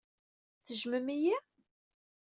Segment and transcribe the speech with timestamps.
[0.65, 1.37] Tejjmem-iyi?